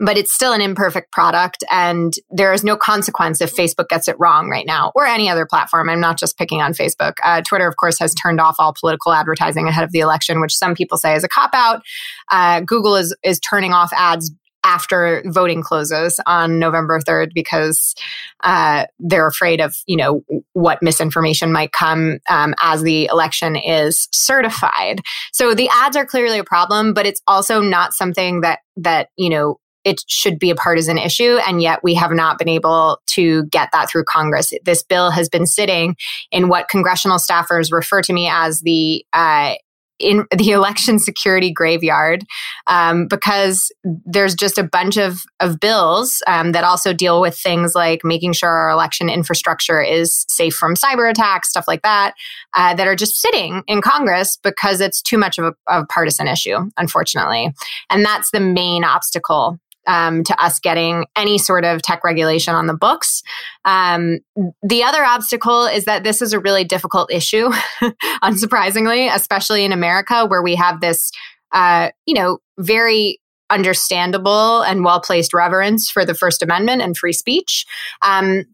[0.01, 4.15] but it's still an imperfect product and there is no consequence if Facebook gets it
[4.19, 5.89] wrong right now or any other platform.
[5.89, 7.13] I'm not just picking on Facebook.
[7.23, 10.55] Uh, Twitter, of course, has turned off all political advertising ahead of the election, which
[10.55, 11.83] some people say is a cop out.
[12.31, 14.31] Uh, Google is is turning off ads
[14.63, 17.95] after voting closes on November 3rd because
[18.43, 24.07] uh, they're afraid of you know what misinformation might come um, as the election is
[24.11, 25.01] certified.
[25.31, 29.29] So the ads are clearly a problem, but it's also not something that that you
[29.29, 31.37] know it should be a partisan issue.
[31.47, 34.53] And yet we have not been able to get that through Congress.
[34.63, 35.95] This bill has been sitting
[36.31, 39.55] in what congressional staffers refer to me as the uh,
[40.01, 42.25] in the election security graveyard
[42.67, 47.73] um, because there's just a bunch of, of bills um, that also deal with things
[47.75, 52.13] like making sure our election infrastructure is safe from cyber attacks, stuff like that,
[52.55, 55.85] uh, that are just sitting in Congress because it's too much of a, of a
[55.87, 57.53] partisan issue, unfortunately.
[57.89, 62.67] And that's the main obstacle um, to us getting any sort of tech regulation on
[62.67, 63.23] the books.
[63.65, 64.19] Um,
[64.61, 67.49] the other obstacle is that this is a really difficult issue,
[68.23, 71.11] unsurprisingly, especially in America, where we have this,
[71.51, 77.13] uh, you know, very understandable and well placed reverence for the First Amendment and free
[77.13, 77.65] speech.
[78.01, 78.45] Um,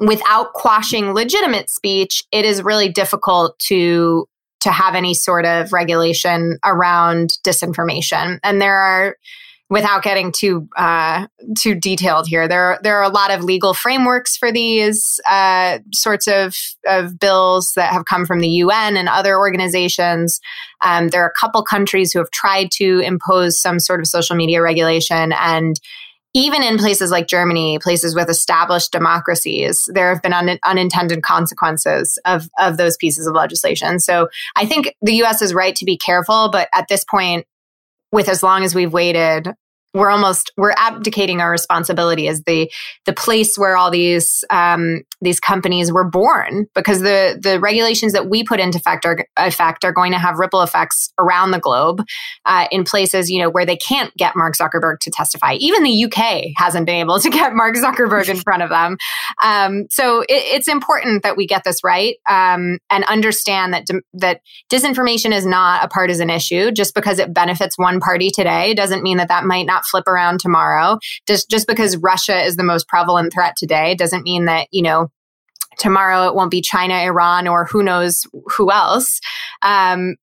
[0.00, 4.26] without quashing legitimate speech, it is really difficult to
[4.60, 8.38] to have any sort of regulation around disinformation.
[8.42, 9.16] And there are
[9.70, 11.26] without getting too uh,
[11.58, 16.26] too detailed here, there there are a lot of legal frameworks for these uh, sorts
[16.26, 20.40] of of bills that have come from the UN and other organizations.
[20.80, 24.36] Um, there are a couple countries who have tried to impose some sort of social
[24.36, 25.78] media regulation and.
[26.36, 32.18] Even in places like Germany, places with established democracies, there have been un- unintended consequences
[32.24, 34.00] of, of those pieces of legislation.
[34.00, 37.46] So I think the US is right to be careful, but at this point,
[38.12, 39.48] with as long as we've waited
[39.94, 42.70] we're almost we're abdicating our responsibility as the
[43.06, 48.28] the place where all these um, these companies were born because the the regulations that
[48.28, 52.02] we put into effect are, effect are going to have ripple effects around the globe
[52.44, 55.54] uh, in places you know where they can't get Mark Zuckerberg to testify.
[55.54, 58.96] Even the UK hasn't been able to get Mark Zuckerberg in front of them.
[59.42, 64.40] Um, so it, it's important that we get this right um, and understand that that
[64.70, 66.72] disinformation is not a partisan issue.
[66.72, 70.40] Just because it benefits one party today doesn't mean that that might not flip around
[70.40, 70.98] tomorrow.
[71.26, 75.10] Just just because Russia is the most prevalent threat today doesn't mean that, you know,
[75.78, 79.20] tomorrow it won't be China, Iran, or who knows who else.
[79.62, 80.16] Um,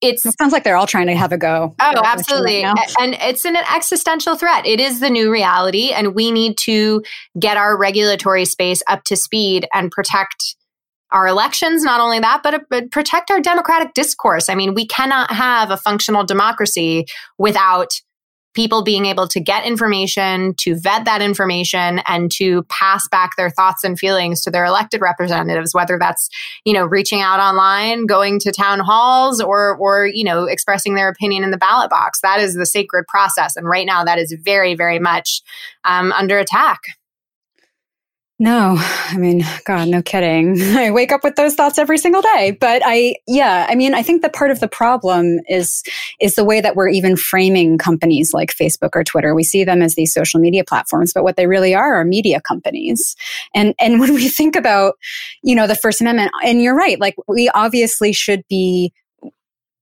[0.00, 1.74] it's it sounds like they're all trying to have a go.
[1.80, 2.62] Oh, absolutely.
[2.62, 4.64] Right and it's an existential threat.
[4.64, 5.90] It is the new reality.
[5.90, 7.02] And we need to
[7.38, 10.56] get our regulatory space up to speed and protect
[11.10, 11.82] our elections.
[11.82, 14.48] Not only that, but, but protect our democratic discourse.
[14.48, 17.06] I mean, we cannot have a functional democracy
[17.38, 18.00] without
[18.58, 23.50] people being able to get information, to vet that information, and to pass back their
[23.50, 26.28] thoughts and feelings to their elected representatives, whether that's,
[26.64, 31.08] you know, reaching out online, going to town halls, or or, you know, expressing their
[31.08, 32.20] opinion in the ballot box.
[32.20, 33.54] That is the sacred process.
[33.54, 35.40] And right now that is very, very much
[35.84, 36.80] um, under attack.
[38.40, 40.60] No, I mean, God, no kidding.
[40.76, 42.56] I wake up with those thoughts every single day.
[42.60, 45.82] But I, yeah, I mean, I think that part of the problem is
[46.20, 49.34] is the way that we're even framing companies like Facebook or Twitter.
[49.34, 52.40] We see them as these social media platforms, but what they really are are media
[52.40, 53.16] companies.
[53.54, 54.94] And and when we think about,
[55.42, 58.92] you know, the First Amendment, and you're right, like we obviously should be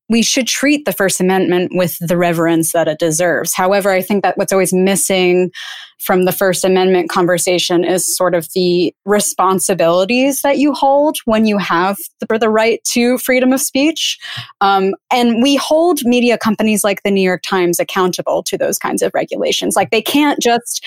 [0.08, 3.54] we should treat the First Amendment with the reverence that it deserves.
[3.54, 5.50] However, I think that what's always missing
[5.98, 11.58] from the First Amendment conversation is sort of the responsibilities that you hold when you
[11.58, 14.18] have the, the right to freedom of speech.
[14.60, 19.02] Um, and we hold media companies like the New York Times accountable to those kinds
[19.02, 19.74] of regulations.
[19.74, 20.84] Like they can't just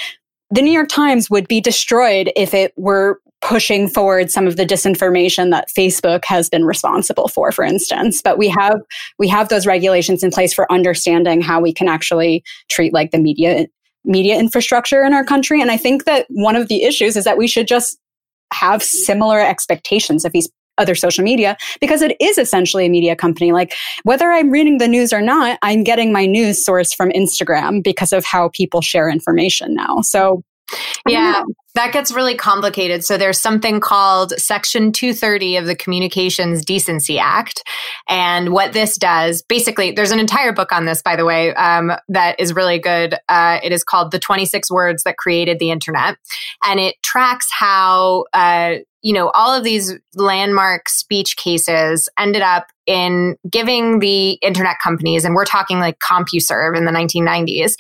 [0.52, 4.66] the New York Times would be destroyed if it were pushing forward some of the
[4.66, 8.22] disinformation that Facebook has been responsible for, for instance.
[8.22, 8.82] But we have
[9.18, 13.20] we have those regulations in place for understanding how we can actually treat like the
[13.20, 13.68] media
[14.06, 15.62] media infrastructure in our country.
[15.62, 17.98] And I think that one of the issues is that we should just
[18.54, 23.52] have similar expectations of these other social media because it is essentially a media company.
[23.52, 23.74] Like
[24.04, 28.14] whether I'm reading the news or not, I'm getting my news source from Instagram because
[28.14, 30.02] of how people share information now.
[30.02, 30.44] So
[31.08, 31.44] yeah,
[31.76, 33.04] that gets really complicated.
[33.06, 37.64] So there's something called Section 230 of the Communications Decency Act.
[38.08, 41.92] And what this does, basically, there's an entire book on this, by the way, um,
[42.10, 43.16] that is really good.
[43.30, 46.18] Uh, it is called The 26 Words That Created the Internet.
[46.66, 52.68] And it tracks how, uh, you know, all of these landmark speech cases ended up
[52.86, 57.76] in giving the internet companies, and we're talking like CompuServe in the 1990s,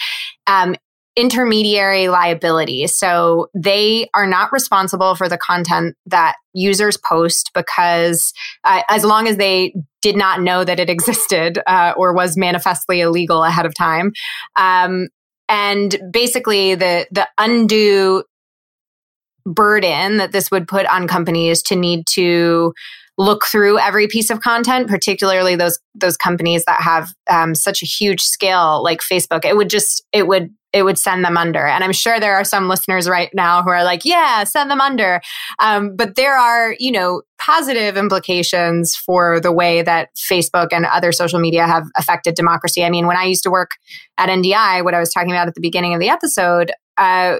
[0.47, 0.75] um,
[1.19, 2.87] intermediary liability.
[2.87, 8.31] So they are not responsible for the content that users post because
[8.63, 13.01] uh, as long as they did not know that it existed uh, or was manifestly
[13.01, 14.13] illegal ahead of time.
[14.55, 15.09] Um,
[15.49, 18.23] and basically the the undue
[19.45, 22.73] burden that this would put on companies to need to
[23.17, 27.85] look through every piece of content, particularly those those companies that have um, such a
[27.85, 29.43] huge scale like Facebook.
[29.43, 31.65] It would just it would it would send them under.
[31.65, 34.81] And I'm sure there are some listeners right now who are like, yeah, send them
[34.81, 35.21] under.
[35.59, 41.11] Um, but there are, you know, positive implications for the way that Facebook and other
[41.11, 42.83] social media have affected democracy.
[42.83, 43.71] I mean, when I used to work
[44.17, 47.39] at NDI, what I was talking about at the beginning of the episode, uh,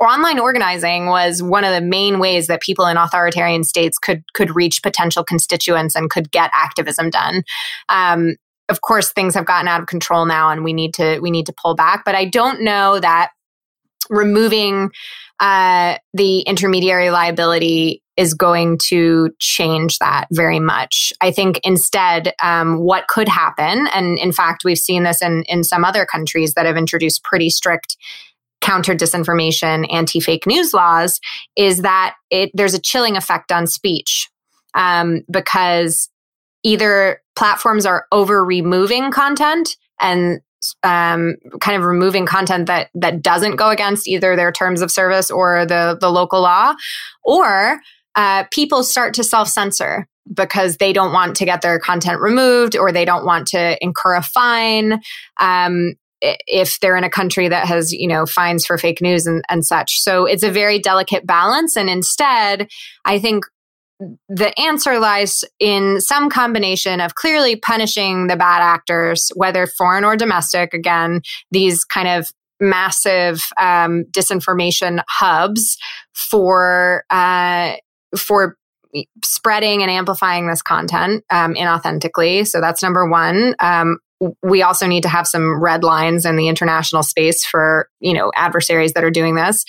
[0.00, 4.54] online organizing was one of the main ways that people in authoritarian states could could
[4.54, 7.42] reach potential constituents and could get activism done.
[7.88, 8.36] Um,
[8.68, 11.46] of course, things have gotten out of control now, and we need to we need
[11.46, 12.04] to pull back.
[12.04, 13.30] But I don't know that
[14.10, 14.90] removing
[15.40, 21.12] uh, the intermediary liability is going to change that very much.
[21.20, 25.64] I think instead, um, what could happen, and in fact, we've seen this in in
[25.64, 27.96] some other countries that have introduced pretty strict
[28.60, 31.20] counter disinformation, anti fake news laws
[31.56, 34.28] is that it there's a chilling effect on speech
[34.74, 36.08] um, because
[36.66, 40.40] either platforms are over removing content and
[40.82, 45.30] um, kind of removing content that that doesn't go against either their terms of service
[45.30, 46.74] or the the local law,
[47.24, 47.78] or
[48.16, 52.76] uh, people start to self censor because they don't want to get their content removed
[52.76, 55.00] or they don't want to incur a fine.
[55.38, 59.44] Um, if they're in a country that has you know fines for fake news and,
[59.50, 62.68] and such so it's a very delicate balance and instead
[63.04, 63.44] i think
[64.28, 70.16] the answer lies in some combination of clearly punishing the bad actors whether foreign or
[70.16, 72.30] domestic again these kind of
[72.60, 75.76] massive um, disinformation hubs
[76.14, 77.74] for uh,
[78.16, 78.56] for
[79.24, 82.46] spreading and amplifying this content um, inauthentically.
[82.46, 83.54] So that's number one.
[83.60, 83.98] Um,
[84.42, 88.32] we also need to have some red lines in the international space for you know
[88.34, 89.64] adversaries that are doing this.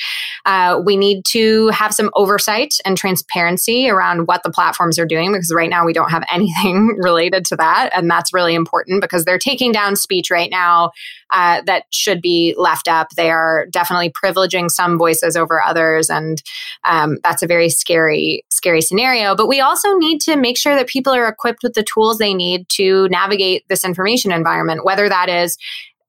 [0.46, 5.34] Uh, we need to have some oversight and transparency around what the platforms are doing
[5.34, 9.26] because right now we don't have anything related to that and that's really important because
[9.26, 10.92] they're taking down speech right now
[11.32, 13.10] uh, that should be left up.
[13.18, 16.42] They are definitely privileging some voices over others and
[16.86, 19.36] um, that's a very scary scary scenario.
[19.36, 22.34] But we also need to make sure that people are equipped with the tools they
[22.34, 25.58] need to navigate this information environment, whether that is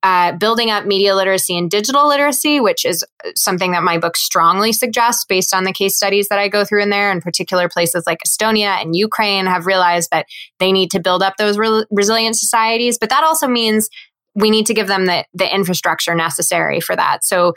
[0.04, 4.72] uh, building up media literacy and digital literacy, which is something that my book strongly
[4.72, 7.10] suggests based on the case studies that I go through in there.
[7.10, 10.26] In particular, places like Estonia and Ukraine have realized that
[10.60, 12.96] they need to build up those re- resilient societies.
[12.96, 13.88] But that also means
[14.36, 17.24] we need to give them the, the infrastructure necessary for that.
[17.24, 17.54] So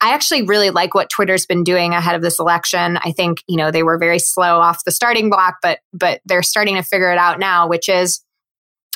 [0.00, 2.98] I actually really like what Twitter's been doing ahead of this election.
[2.98, 6.42] I think, you know, they were very slow off the starting block, but but they're
[6.42, 8.20] starting to figure it out now, which is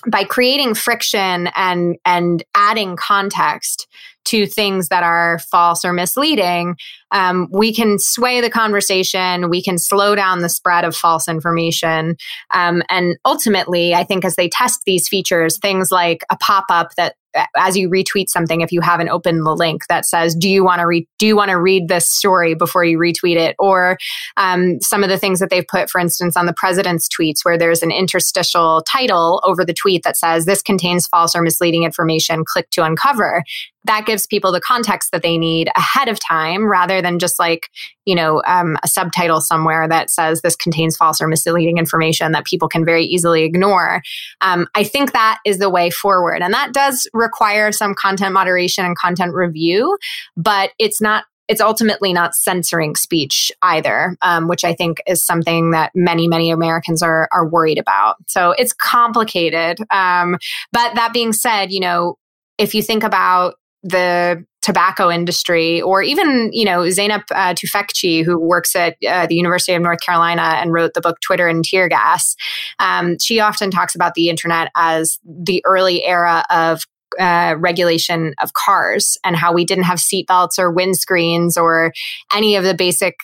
[0.06, 3.87] by creating friction and and adding context
[4.29, 6.77] to things that are false or misleading
[7.11, 9.51] um, we can sway the conversation.
[9.51, 12.17] We can slow down the spread of false information.
[12.53, 16.95] Um, and ultimately, I think as they test these features, things like a pop up
[16.97, 17.14] that
[17.57, 20.81] as you retweet something if you haven't opened the link that says do you want
[20.81, 23.99] to read do you want to read this story before you retweet it or
[24.39, 27.59] um, some of the things that they've put for instance on the president's tweets where
[27.59, 32.45] there's an interstitial title over the tweet that says this contains false or misleading information
[32.47, 33.45] click to uncover
[33.85, 37.68] that gives people the context that they need ahead of time rather than just like
[38.05, 42.45] you know um, a subtitle somewhere that says this contains false or misleading information that
[42.45, 44.03] people can very easily ignore
[44.41, 48.85] um, i think that is the way forward and that does require some content moderation
[48.85, 49.97] and content review
[50.37, 55.70] but it's not it's ultimately not censoring speech either, um, which I think is something
[55.70, 58.16] that many, many Americans are are worried about.
[58.26, 59.79] So it's complicated.
[59.91, 60.37] Um,
[60.72, 62.18] but that being said, you know,
[62.59, 68.39] if you think about the tobacco industry, or even, you know, Zeynep uh, Tufekci, who
[68.39, 71.89] works at uh, the University of North Carolina and wrote the book Twitter and Tear
[71.89, 72.37] Gas,
[72.79, 76.83] um, she often talks about the internet as the early era of
[77.18, 81.93] uh, regulation of cars and how we didn't have seatbelts or windscreens or
[82.35, 83.16] any of the basic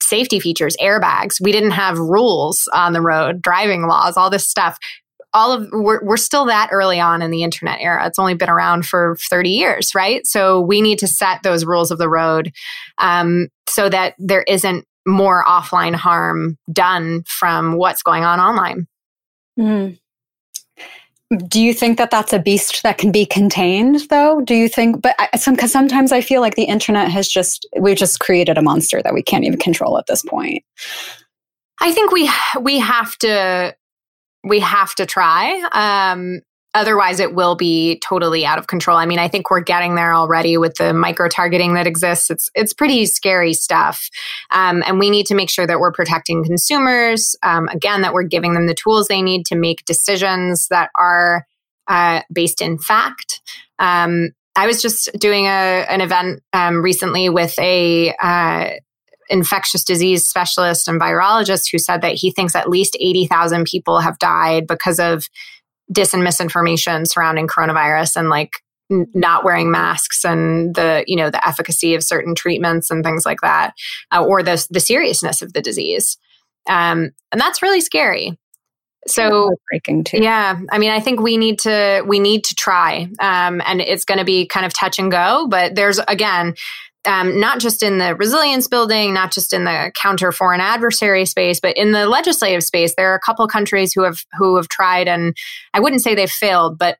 [0.00, 1.40] safety features, airbags.
[1.40, 4.78] We didn't have rules on the road, driving laws, all this stuff
[5.32, 8.06] all of we're, we're still that early on in the internet era.
[8.06, 10.26] It's only been around for 30 years right?
[10.26, 12.52] So we need to set those rules of the road
[12.98, 18.86] um, so that there isn't more offline harm done from what's going on online.
[19.58, 19.98] Mm.
[21.48, 24.40] do you think that that's a beast that can be contained though?
[24.40, 27.66] Do you think but I, some because sometimes i feel like the internet has just
[27.78, 30.64] we've just created a monster that we can't even control at this point.
[31.80, 33.74] I think we we have to
[34.44, 35.62] we have to try.
[35.72, 36.40] Um,
[36.74, 38.96] otherwise, it will be totally out of control.
[38.96, 42.30] I mean, I think we're getting there already with the micro targeting that exists.
[42.30, 44.08] It's it's pretty scary stuff,
[44.50, 47.36] um, and we need to make sure that we're protecting consumers.
[47.42, 51.46] Um, again, that we're giving them the tools they need to make decisions that are
[51.88, 53.42] uh, based in fact.
[53.78, 58.70] Um, I was just doing a, an event um, recently with a uh,
[59.30, 64.18] infectious disease specialist and virologist who said that he thinks at least 80,000 people have
[64.18, 65.28] died because of
[65.90, 68.50] dis and misinformation surrounding coronavirus and like
[68.90, 73.24] n- not wearing masks and the you know the efficacy of certain treatments and things
[73.24, 73.72] like that
[74.12, 76.18] uh, or the the seriousness of the disease.
[76.68, 78.38] Um, and that's really scary.
[79.06, 80.18] So breaking too.
[80.22, 80.60] Yeah.
[80.70, 83.08] I mean i think we need to we need to try.
[83.18, 86.54] Um, and it's going to be kind of touch and go but there's again
[87.06, 91.60] um, not just in the resilience building, not just in the counter foreign adversary space,
[91.60, 95.08] but in the legislative space, there are a couple countries who have who have tried,
[95.08, 95.36] and
[95.72, 96.98] I wouldn't say they've failed, but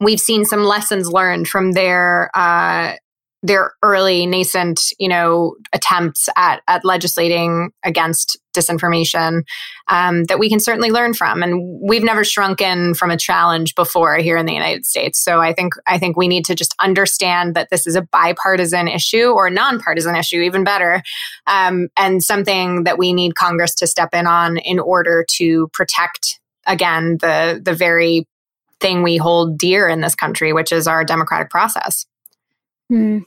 [0.00, 2.94] we've seen some lessons learned from their uh,
[3.42, 9.42] their early nascent, you know, attempts at at legislating against disinformation
[9.88, 11.42] um, that we can certainly learn from.
[11.42, 15.18] And we've never shrunken from a challenge before here in the United States.
[15.22, 18.88] So I think I think we need to just understand that this is a bipartisan
[18.88, 21.02] issue or a nonpartisan issue, even better,
[21.46, 26.40] um, and something that we need Congress to step in on in order to protect
[26.66, 28.28] again the the very
[28.78, 32.06] thing we hold dear in this country, which is our democratic process.
[32.88, 33.20] Hmm.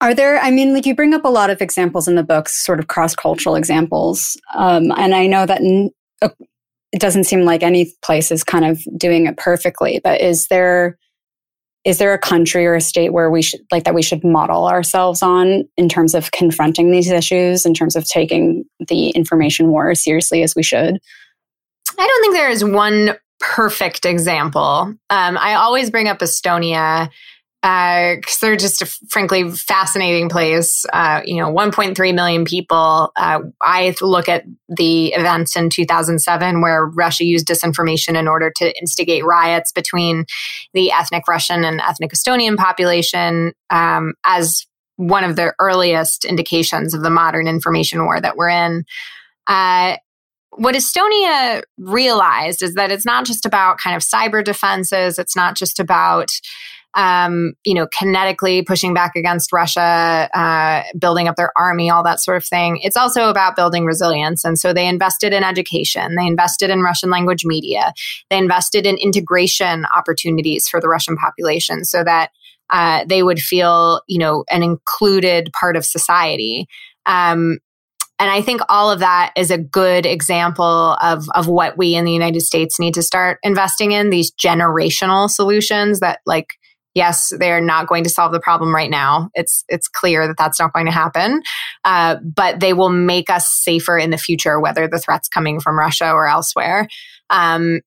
[0.00, 2.64] Are there, I mean, like you bring up a lot of examples in the books,
[2.64, 4.36] sort of cross cultural examples.
[4.54, 5.62] Um, and I know that
[6.20, 6.28] uh,
[6.92, 10.98] it doesn't seem like any place is kind of doing it perfectly, but is there,
[11.86, 14.66] is there a country or a state where we should like that we should model
[14.66, 19.90] ourselves on in terms of confronting these issues in terms of taking the information war
[19.90, 20.98] as seriously as we should
[21.98, 27.08] i don't think there is one perfect example um, i always bring up estonia
[27.66, 30.86] because uh, they're just a frankly fascinating place.
[30.92, 33.10] Uh, you know, 1.3 million people.
[33.16, 38.78] Uh, I look at the events in 2007 where Russia used disinformation in order to
[38.78, 40.26] instigate riots between
[40.74, 44.64] the ethnic Russian and ethnic Estonian population um, as
[44.94, 48.84] one of the earliest indications of the modern information war that we're in.
[49.48, 49.96] Uh,
[50.52, 55.18] what Estonia realized is that it's not just about kind of cyber defenses.
[55.18, 56.30] It's not just about
[56.96, 62.20] um, you know, kinetically pushing back against Russia, uh, building up their army, all that
[62.20, 62.80] sort of thing.
[62.82, 64.44] It's also about building resilience.
[64.44, 67.92] And so they invested in education, they invested in Russian language media,
[68.30, 72.30] they invested in integration opportunities for the Russian population so that
[72.70, 76.66] uh, they would feel, you know, an included part of society.
[77.04, 77.58] Um,
[78.18, 82.06] and I think all of that is a good example of, of what we in
[82.06, 86.54] the United States need to start investing in these generational solutions that like
[86.96, 89.28] Yes, they're not going to solve the problem right now.
[89.34, 91.42] It's it's clear that that's not going to happen,
[91.84, 95.78] uh, but they will make us safer in the future, whether the threat's coming from
[95.78, 96.88] Russia or elsewhere.
[97.28, 97.80] Um,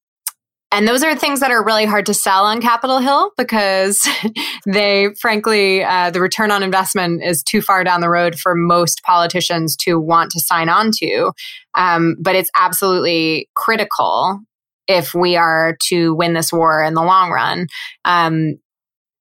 [0.70, 4.08] and those are things that are really hard to sell on Capitol Hill because
[4.64, 9.02] they, frankly, uh, the return on investment is too far down the road for most
[9.02, 11.32] politicians to want to sign on to.
[11.74, 14.38] Um, but it's absolutely critical
[14.86, 17.66] if we are to win this war in the long run.
[18.04, 18.54] Um,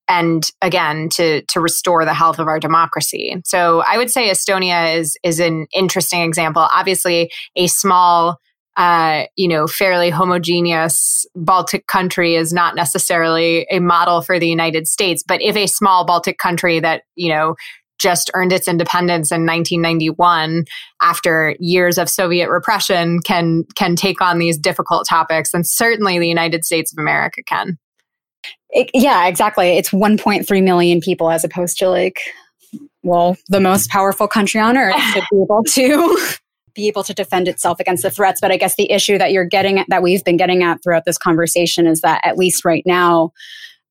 [0.10, 3.40] and again to to restore the health of our democracy.
[3.46, 6.68] So I would say Estonia is is an interesting example.
[6.74, 8.40] Obviously, a small
[8.78, 14.88] uh, you know, fairly homogeneous Baltic country is not necessarily a model for the United
[14.88, 15.22] States.
[15.28, 17.56] But if a small Baltic country that, you know,
[18.00, 20.64] just earned its independence in 1991
[21.02, 26.28] after years of Soviet repression can can take on these difficult topics, and certainly the
[26.28, 27.78] United States of America can.
[28.72, 29.78] It, yeah, exactly.
[29.78, 32.20] It's 1.3 million people as opposed to like,
[33.04, 36.20] well, the most powerful country on earth to be able to
[36.76, 38.40] be able to defend itself against the threats.
[38.40, 41.06] But I guess the issue that you're getting at, that we've been getting at throughout
[41.06, 43.32] this conversation is that at least right now,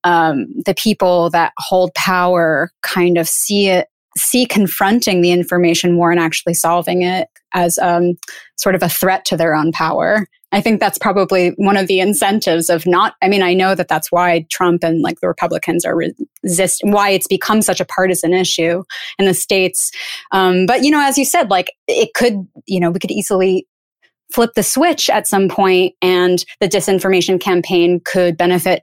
[0.04, 6.10] um, the people that hold power kind of see it see confronting the information war
[6.10, 8.14] and actually solving it as um,
[8.56, 10.26] sort of a threat to their own power.
[10.50, 13.14] I think that's probably one of the incentives of not.
[13.22, 17.10] I mean, I know that that's why Trump and like the Republicans are resist, why
[17.10, 18.82] it's become such a partisan issue
[19.18, 19.90] in the states.
[20.32, 23.66] Um, but you know, as you said, like it could, you know, we could easily
[24.32, 28.82] flip the switch at some point, and the disinformation campaign could benefit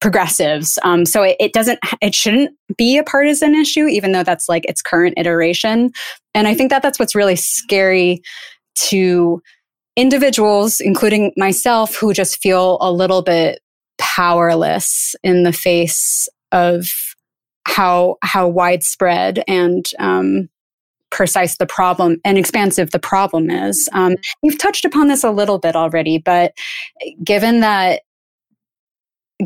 [0.00, 0.78] progressives.
[0.82, 4.64] Um, so it, it, doesn't, it shouldn't be a partisan issue, even though that's like
[4.64, 5.92] its current iteration.
[6.34, 8.20] And I think that that's what's really scary
[8.88, 9.40] to
[9.96, 13.60] individuals, including myself, who just feel a little bit
[13.98, 16.88] powerless in the face of
[17.66, 20.48] how how widespread and um,
[21.10, 23.88] precise the problem and expansive the problem is.
[23.92, 26.54] Um, you've touched upon this a little bit already, but
[27.22, 28.02] given that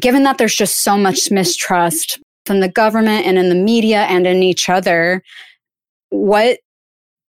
[0.01, 4.27] given that there's just so much mistrust from the government and in the media and
[4.27, 5.23] in each other,
[6.11, 6.59] what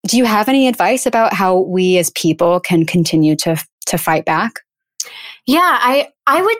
[0.06, 4.24] do you have any advice about how we as people can continue to to fight
[4.24, 4.60] back?
[5.46, 6.58] Yeah, I I would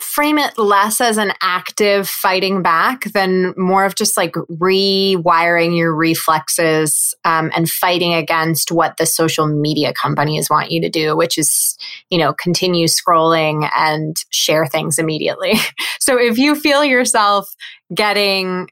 [0.00, 5.94] frame it less as an active fighting back than more of just like rewiring your
[5.94, 11.36] reflexes um, and fighting against what the social media companies want you to do, which
[11.36, 11.76] is,
[12.10, 15.54] you know, continue scrolling and share things immediately.
[16.00, 17.52] so if you feel yourself
[17.92, 18.68] getting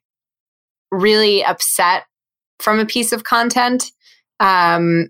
[0.92, 2.04] really upset
[2.60, 3.90] from a piece of content,
[4.40, 5.08] um,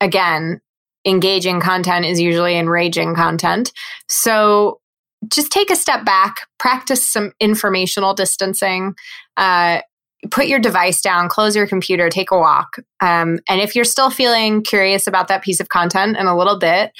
[0.00, 0.60] again,
[1.04, 3.72] engaging content is usually enraging content.
[4.08, 4.80] So
[5.32, 8.94] just take a step back, practice some informational distancing.
[9.36, 9.80] Uh,
[10.30, 12.76] put your device down, close your computer, take a walk.
[13.00, 16.58] Um, and if you're still feeling curious about that piece of content in a little
[16.58, 16.92] bit,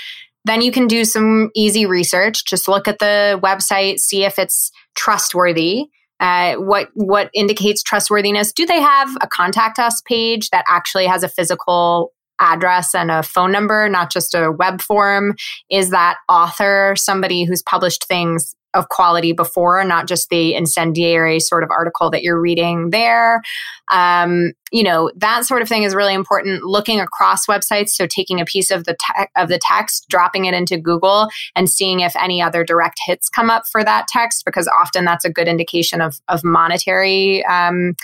[0.44, 2.44] then you can do some easy research.
[2.44, 5.86] Just look at the website, see if it's trustworthy.
[6.20, 8.52] What what indicates trustworthiness?
[8.52, 13.22] Do they have a contact us page that actually has a physical address and a
[13.22, 15.34] phone number, not just a web form?
[15.70, 21.62] Is that author somebody who's published things of quality before, not just the incendiary sort
[21.62, 23.42] of article that you're reading there.
[23.90, 26.62] Um, you know that sort of thing is really important.
[26.62, 30.54] Looking across websites, so taking a piece of the te- of the text, dropping it
[30.54, 34.68] into Google, and seeing if any other direct hits come up for that text, because
[34.68, 37.94] often that's a good indication of of monetary um,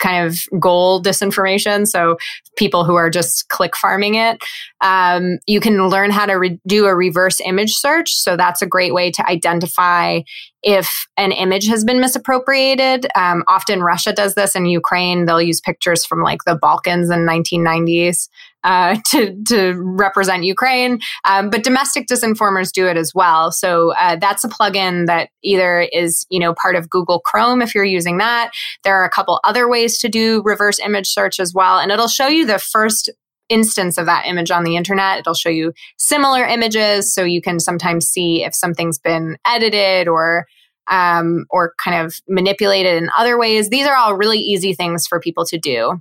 [0.00, 1.86] kind of goal disinformation.
[1.86, 2.16] So
[2.56, 4.42] people who are just click farming it.
[4.80, 8.14] Um, you can learn how to re- do a reverse image search.
[8.14, 10.22] So that's a great way to identify
[10.62, 13.06] if an image has been misappropriated.
[13.14, 15.24] Um, often Russia does this in Ukraine.
[15.24, 18.28] They'll use pictures from like the Balkans in 1990s
[18.64, 21.00] uh, to, to represent Ukraine.
[21.24, 23.52] Um, but domestic disinformers do it as well.
[23.52, 27.74] So uh, that's a plugin that either is, you know, part of Google Chrome if
[27.74, 28.50] you're using that.
[28.84, 31.78] There are a couple other ways to do reverse image search as well.
[31.78, 33.10] And it'll show you the first
[33.48, 35.18] instance of that image on the internet.
[35.18, 37.12] It'll show you similar images.
[37.12, 40.46] So you can sometimes see if something's been edited or
[40.88, 43.70] um, or kind of manipulated in other ways.
[43.70, 46.00] These are all really easy things for people to do.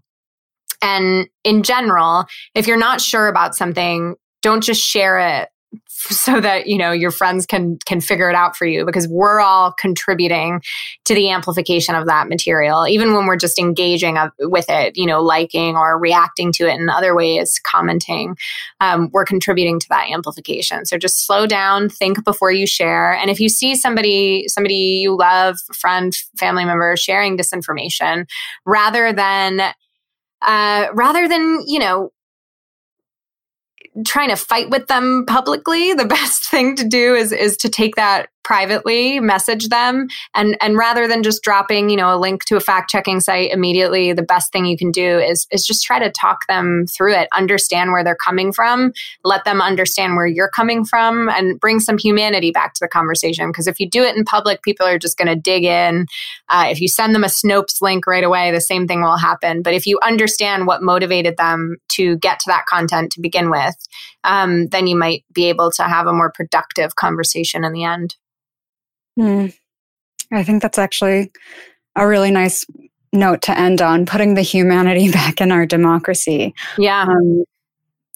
[0.81, 2.25] And in general,
[2.55, 5.49] if you're not sure about something, don't just share it
[5.97, 9.39] so that you know your friends can can figure it out for you because we're
[9.39, 10.61] all contributing
[11.05, 15.21] to the amplification of that material even when we're just engaging with it you know
[15.21, 18.35] liking or reacting to it in other ways commenting
[18.81, 20.85] um, we're contributing to that amplification.
[20.85, 23.13] So just slow down think before you share.
[23.13, 28.25] And if you see somebody somebody you love friend family member sharing disinformation
[28.65, 29.73] rather than
[30.41, 32.11] uh, rather than you know
[34.05, 37.95] trying to fight with them publicly, the best thing to do is is to take
[37.95, 42.55] that privately, message them, and and rather than just dropping, you know, a link to
[42.55, 45.99] a fact checking site immediately, the best thing you can do is is just try
[45.99, 48.91] to talk them through it, understand where they're coming from,
[49.23, 53.49] let them understand where you're coming from, and bring some humanity back to the conversation.
[53.49, 56.05] Because if you do it in public, people are just going to dig in.
[56.49, 59.61] Uh, if you send them a Snopes link right away, the same thing will happen.
[59.61, 63.75] But if you understand what motivated them to get to that content to begin with,
[64.23, 68.15] um, then you might be able to have a more productive conversation in the end.
[69.19, 69.53] Mm.
[70.31, 71.31] I think that's actually
[71.95, 72.65] a really nice
[73.11, 76.53] note to end on putting the humanity back in our democracy.
[76.77, 77.03] Yeah.
[77.03, 77.43] Um,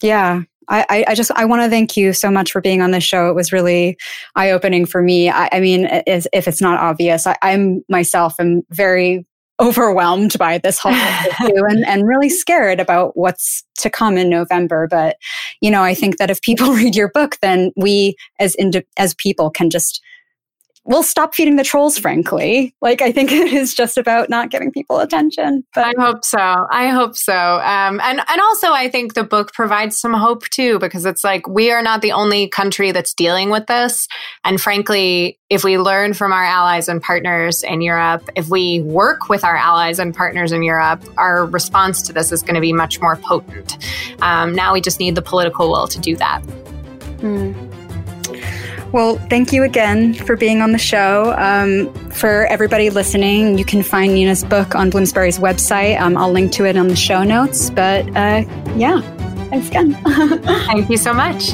[0.02, 0.44] yeah.
[0.70, 3.30] I, I just I want to thank you so much for being on the show.
[3.30, 3.98] It was really
[4.36, 5.30] eye opening for me.
[5.30, 9.26] I, I mean, if it's not obvious, I, am myself am very
[9.60, 10.94] overwhelmed by this whole
[11.42, 14.88] issue and, and really scared about what's to come in November.
[14.90, 15.18] But
[15.62, 19.14] you know, I think that if people read your book, then we as ind- as
[19.16, 20.02] people can just
[20.86, 22.76] we'll stop feeding the trolls, frankly.
[22.82, 25.64] Like, I think it is just about not giving people attention.
[25.74, 26.40] But I hope so.
[26.40, 27.34] I hope so.
[27.34, 31.48] Um, and, and also, I think the book provides some hope too, because it's like
[31.48, 34.08] we are not the only country that's dealing with this.
[34.44, 39.30] And frankly, if we learn from our allies and partners in Europe, if we work
[39.30, 42.74] with our allies and partners in Europe, our response to this is going to be
[42.74, 43.78] much more potent.
[44.22, 46.42] Um, now we just need the political will to do that.
[47.18, 47.73] Mm.
[48.94, 51.34] Well, thank you again for being on the show.
[51.36, 56.00] Um, for everybody listening, you can find Nina's book on Bloomsbury's website.
[56.00, 57.72] Um, I'll link to it on the show notes.
[57.72, 59.02] But uh, yeah,
[59.50, 59.94] thanks again.
[60.44, 61.54] thank you so much.